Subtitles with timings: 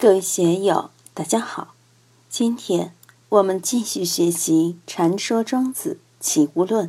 [0.00, 1.74] 各位学友，大家好！
[2.30, 2.94] 今天
[3.28, 6.88] 我们继续学习《禅说庄子齐物论》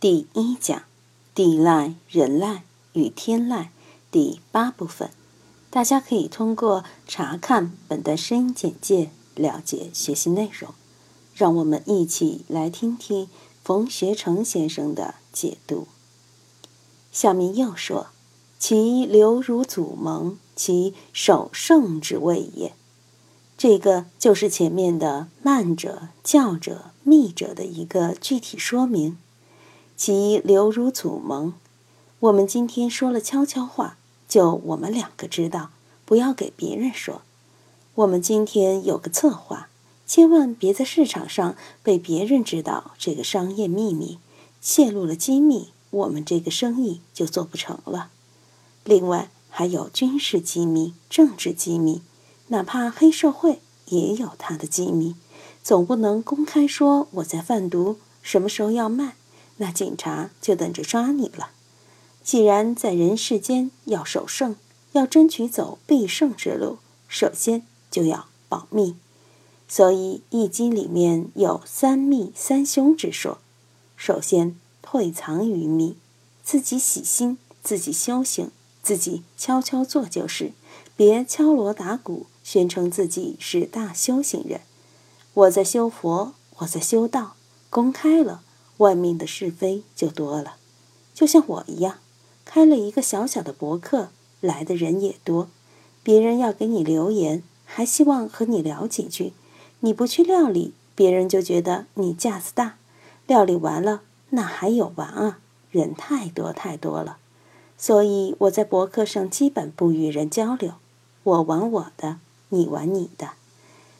[0.00, 0.82] 第一讲
[1.36, 3.70] “地赖、人赖与天赖”
[4.10, 5.10] 第八部分。
[5.70, 10.74] 大家可以通过查看本段声音简介了解学习内容。
[11.36, 13.28] 让我们一起来听听
[13.62, 15.86] 冯学成先生的解读。
[17.12, 18.08] 下面又说。
[18.60, 22.74] 其流如祖蒙，其守圣之谓也。
[23.56, 29.16] 这个就是前面的慢者、教者、密者的一个具体说明。
[29.96, 31.54] 其流如祖蒙，
[32.18, 33.96] 我们今天说了悄悄话，
[34.28, 35.70] 就我们两个知道，
[36.04, 37.22] 不要给别人说。
[37.94, 39.68] 我们今天有个策划，
[40.06, 44.18] 千万别在市场上被别人知道这个商业秘密，
[44.60, 48.10] 泄露了机密，我们这个生意就做不成了。
[48.84, 52.02] 另外还有军事机密、政治机密，
[52.48, 55.14] 哪怕黑社会也有他的机密，
[55.62, 59.16] 总不能公开说我在贩毒，什么时候要卖，
[59.56, 61.50] 那警察就等着抓你了。
[62.22, 64.54] 既然在人世间要守胜，
[64.92, 68.96] 要争取走必胜之路，首先就要保密。
[69.66, 73.38] 所以《易经》里面有三密三凶之说。
[73.96, 75.96] 首先退藏于密，
[76.42, 78.50] 自己洗心，自己修行。
[78.88, 80.52] 自己悄悄做就是，
[80.96, 84.62] 别敲锣打鼓宣称自己是大修行人。
[85.34, 87.34] 我在修佛，我在修道，
[87.68, 88.40] 公开了，
[88.78, 90.56] 外面的是非就多了。
[91.12, 91.96] 就像我一样，
[92.46, 94.08] 开了一个小小的博客，
[94.40, 95.50] 来的人也多。
[96.02, 99.34] 别人要给你留言，还希望和你聊几句，
[99.80, 102.78] 你不去料理，别人就觉得你架子大。
[103.26, 105.40] 料理完了，那还有完啊？
[105.70, 107.18] 人太多太多了。
[107.78, 110.74] 所以我在博客上基本不与人交流，
[111.22, 113.30] 我玩我的，你玩你的。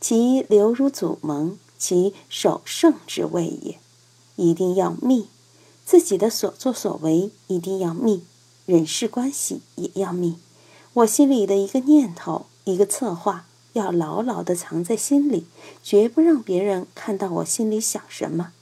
[0.00, 3.78] 其流如祖盟，其守圣之谓也。
[4.36, 5.28] 一定要密，
[5.84, 8.24] 自己的所作所为一定要密，
[8.66, 10.38] 人事关系也要密。
[10.94, 15.46] 我心里的一个念头，一个策划，要牢牢的藏在心里，
[15.82, 18.52] 绝不让别人看到我心里想什么。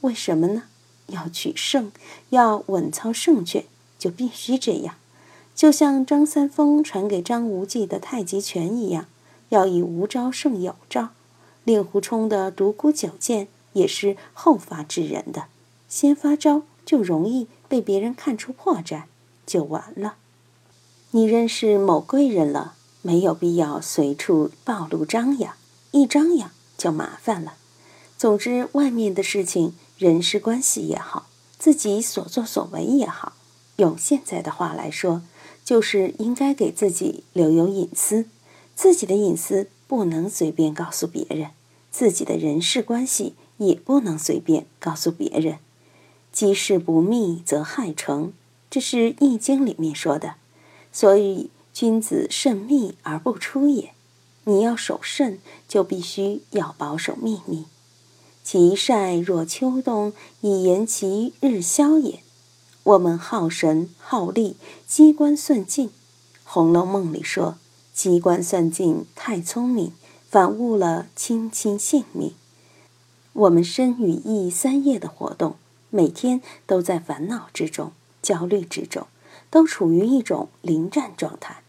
[0.00, 0.64] 为什么呢？
[1.08, 1.92] 要取胜，
[2.30, 3.64] 要稳操胜券。
[3.98, 4.94] 就必须这样，
[5.54, 9.06] 就像张三丰传给张无忌的太极拳一样，
[9.48, 11.08] 要以无招胜有招。
[11.64, 15.46] 令狐冲的独孤九剑也是后发制人的，
[15.88, 19.02] 先发招就容易被别人看出破绽，
[19.44, 20.14] 就完了。
[21.10, 25.54] 你认识某贵人了，没有必要随处暴露张扬，
[25.90, 27.54] 一张扬就麻烦了。
[28.16, 31.26] 总之，外面的事情，人事关系也好，
[31.58, 33.32] 自己所作所为也好。
[33.78, 35.22] 用现在的话来说，
[35.64, 38.26] 就是应该给自己留有隐私，
[38.74, 41.50] 自己的隐私不能随便告诉别人，
[41.90, 45.58] 自己的人事关系也不能随便告诉别人。
[46.32, 48.32] 机事不密则害成，
[48.68, 50.34] 这是《易经》里面说的。
[50.92, 53.92] 所以君子慎密而不出也。
[54.44, 55.38] 你要守慎，
[55.68, 57.66] 就必须要保守秘密。
[58.42, 62.20] 其晒若秋冬，以言其日消也。
[62.88, 64.56] 我们好神好利，
[64.86, 65.88] 机关算尽。
[66.42, 67.58] 《红楼梦》里说，
[67.92, 69.92] 机关算尽太聪明，
[70.30, 72.32] 反误了卿卿性命。
[73.34, 75.56] 我们身与意三业的活动，
[75.90, 79.06] 每天都在烦恼之中、焦虑之中，
[79.50, 81.62] 都处于一种临战状态。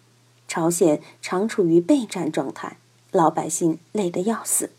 [0.47, 2.77] 朝鲜常处于备战状态，
[3.11, 4.69] 老百姓累得要死，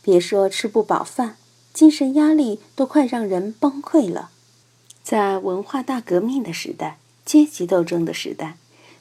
[0.00, 1.36] 别说吃不饱饭，
[1.74, 4.30] 精神压力都快让人崩溃了。
[5.06, 8.56] 在文化大革命的时代，阶级斗争的时代，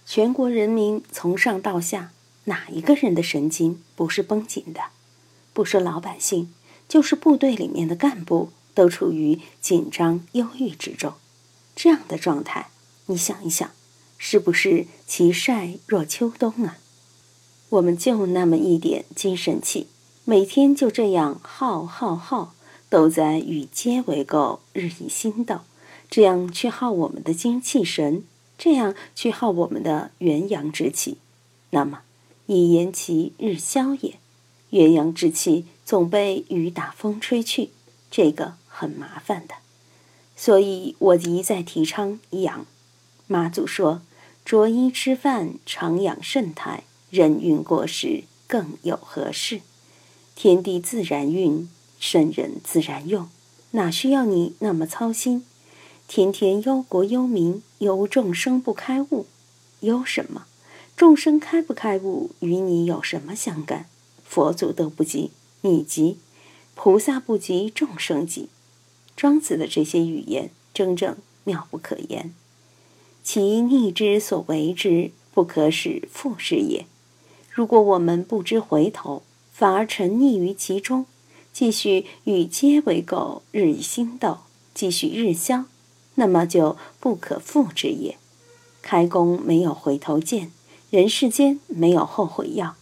[0.06, 2.12] 全国人民从上到下，
[2.44, 4.82] 哪一个人的神经不是绷紧的？
[5.52, 6.54] 不说老百姓，
[6.88, 11.14] 就是部队里面的干部都处于紧张忧郁之中。
[11.76, 12.70] 这样的状态，
[13.08, 13.72] 你想一想，
[14.20, 16.78] 是不是其晒若秋冬啊？
[17.70, 19.88] 我们就那么一点精神气，
[20.24, 22.54] 每天就这样耗耗耗，
[22.92, 25.62] 都在与皆为垢，日益心斗。
[26.16, 28.24] 这样去耗我们的精气神，
[28.58, 31.18] 这样去耗我们的元阳之气，
[31.72, 32.04] 那么
[32.46, 34.18] 以言其日消也，
[34.70, 37.72] 元阳之气总被雨打风吹去，
[38.10, 39.56] 这个很麻烦的。
[40.38, 42.66] 所以我一再提倡养。
[43.28, 44.02] 妈祖说
[44.46, 49.60] ：“着衣吃饭常养肾态，人运过时更有何事？
[50.34, 51.70] 天地自然运，
[52.00, 53.28] 圣人自然用，
[53.72, 55.44] 哪需要你那么操心？”
[56.08, 59.26] 天天忧国忧民，忧众生不开悟，
[59.82, 60.46] 忧什么？
[60.96, 63.88] 众生开不开悟，与你有什么相干？
[64.24, 65.32] 佛祖都不急，
[65.62, 66.18] 你急；
[66.76, 68.50] 菩萨不急，众生急。
[69.16, 72.34] 庄子的这些语言，真正妙不可言。
[73.24, 76.86] 其逆之所为之，不可使复之也。
[77.50, 81.06] 如果我们不知回头，反而沉溺于其中，
[81.52, 84.40] 继续与皆为垢，日以心斗，
[84.74, 85.66] 继续日消，
[86.16, 88.18] 那么就不可复之也。
[88.82, 90.52] 开弓没有回头箭，
[90.90, 92.76] 人世间没有后悔药。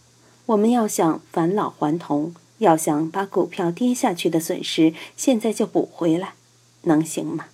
[0.46, 6.34] 我们要想返老还童，要想把股票跌下去的损失现在就补回来，
[6.82, 7.46] 能行吗？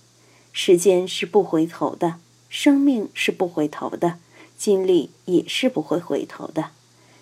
[0.51, 2.15] 时间是不回头的。
[2.49, 4.17] 生命是不回头的，
[4.57, 6.71] 精力也是不会回头的。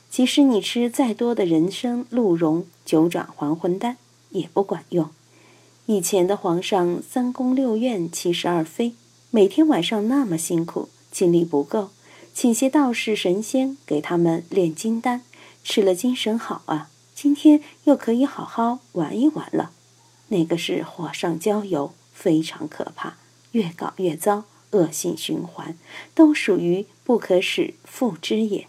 [0.10, 3.98] 即使你吃再多的人参、鹿茸、九转还魂丹，
[4.32, 5.08] 也不管用。
[5.92, 8.94] 以前的皇上三宫六院七十二妃，
[9.32, 11.90] 每天晚上那么辛苦，精力不够，
[12.32, 15.24] 请些道士神仙给他们炼金丹，
[15.64, 19.72] 吃了精神好啊，今天又可以好好玩一玩了。
[20.28, 23.18] 那个是火上浇油，非常可怕，
[23.54, 24.44] 越搞越糟。
[24.70, 25.76] 恶性循环，
[26.14, 28.68] 都属于不可使复之也。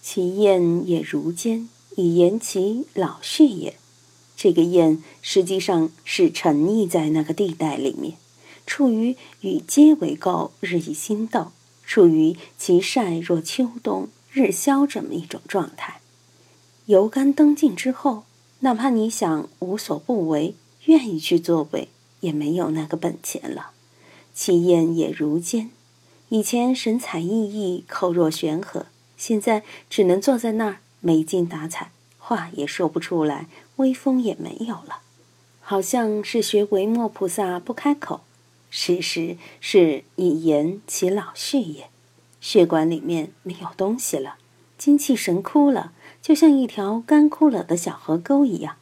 [0.00, 3.74] 其厌也如坚，以言其老去也。
[4.40, 8.14] 这个厌实际上是沉溺在那个地带里面，
[8.64, 11.48] 处于与皆为垢，日以心斗，
[11.84, 16.00] 处于其晒若秋冬，日消这么一种状态。
[16.86, 18.22] 油干灯尽之后，
[18.60, 21.88] 哪怕你想无所不为，愿意去作为，
[22.20, 23.72] 也没有那个本钱了。
[24.32, 25.70] 其言也如坚，
[26.28, 28.86] 以前神采奕奕，口若悬河，
[29.16, 33.48] 现在只能坐在那儿没精打采，话也说不出来，
[33.78, 35.00] 微风也没有了，
[35.60, 38.20] 好像是学维摩菩萨不开口。
[38.70, 41.88] 事实是以言其老去也，
[42.40, 44.36] 血管里面没有东西了，
[44.76, 48.76] 精气神枯了，就像一条干枯了的小河沟一样。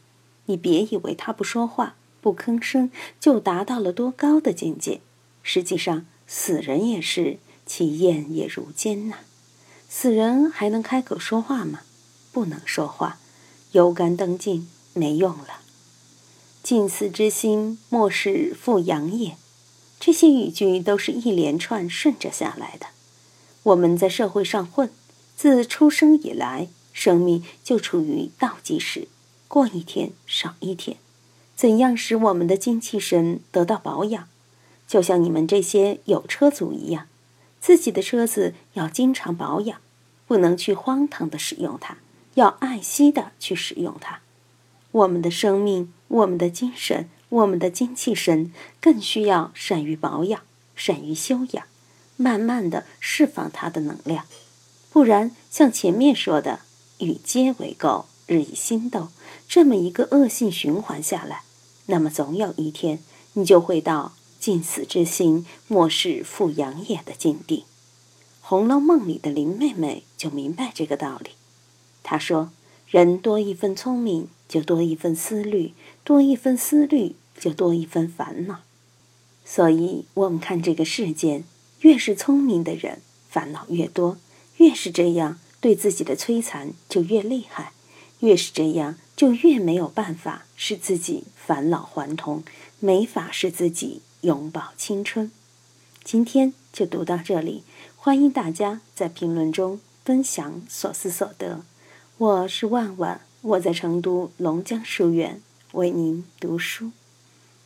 [0.46, 2.90] 你别以为他不说话、不吭声，
[3.20, 5.00] 就达到了多高的境界。
[5.42, 9.18] 实际上，死人也是，其咽也如坚呐。
[9.88, 11.80] 死人还能开口说话吗？
[12.32, 13.18] 不能说话，
[13.72, 15.60] 油干灯尽，没用了。
[16.62, 19.36] 近似之心，莫使复阳也。
[20.00, 22.86] 这些语句都是一连串顺着下来的。
[23.62, 24.90] 我们在社会上混，
[25.36, 29.08] 自出生以来，生命就处于倒计时，
[29.48, 30.96] 过一天少一天。
[31.54, 34.28] 怎样使我们的精气神得到保养？
[34.86, 37.06] 就像你们这些有车族一样，
[37.60, 39.80] 自己的车子要经常保养，
[40.26, 41.96] 不能去荒唐的使用它，
[42.34, 44.20] 要爱惜的去使用它。
[44.96, 48.50] 我们的生命、我们的精神、我们的精气神，
[48.80, 50.40] 更需要善于保养、
[50.74, 51.66] 善于修养，
[52.16, 54.24] 慢慢的释放它的能量。
[54.90, 56.60] 不然，像前面说的
[57.00, 59.08] “与皆为垢，日以心斗”
[59.46, 61.42] 这么一个恶性循环下来，
[61.86, 63.00] 那么总有一天，
[63.34, 64.14] 你就会到。
[64.38, 67.60] 尽死之心，莫使复养也的境地，
[68.40, 71.30] 《红楼梦》里的林妹妹就明白这个道理。
[72.04, 72.50] 她说
[72.86, 75.72] ：“人多一分聪明，就多一分思虑；
[76.04, 78.60] 多一分思虑，就多一分烦恼。”
[79.44, 81.44] 所以，我们看这个世间，
[81.80, 84.16] 越是聪明的人，烦恼越多；
[84.56, 87.72] 越是这样，对自己的摧残就越厉害；
[88.20, 92.42] 越是这样，就越没有办法使自己返老还童，
[92.80, 94.02] 没法使自己。
[94.22, 95.30] 永葆青春。
[96.02, 97.62] 今天就读到这里，
[97.96, 101.62] 欢迎大家在评论中分享所思所得。
[102.18, 106.90] 我是万万，我在成都龙江书院为您读书。